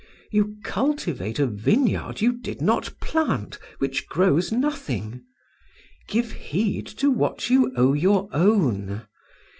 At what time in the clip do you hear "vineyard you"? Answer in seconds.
1.45-2.33